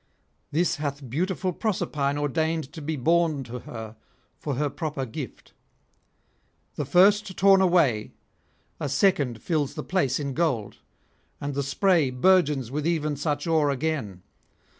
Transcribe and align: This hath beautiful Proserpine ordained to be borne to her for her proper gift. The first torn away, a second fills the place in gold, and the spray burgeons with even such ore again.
This 0.51 0.77
hath 0.77 1.07
beautiful 1.11 1.53
Proserpine 1.53 2.17
ordained 2.17 2.73
to 2.73 2.81
be 2.81 2.95
borne 2.95 3.43
to 3.43 3.59
her 3.59 3.95
for 4.39 4.55
her 4.55 4.67
proper 4.67 5.05
gift. 5.05 5.53
The 6.73 6.85
first 6.85 7.37
torn 7.37 7.61
away, 7.61 8.13
a 8.79 8.89
second 8.89 9.43
fills 9.43 9.75
the 9.75 9.83
place 9.83 10.19
in 10.19 10.33
gold, 10.33 10.77
and 11.39 11.53
the 11.53 11.61
spray 11.61 12.09
burgeons 12.09 12.71
with 12.71 12.87
even 12.87 13.15
such 13.15 13.45
ore 13.45 13.69
again. 13.69 14.23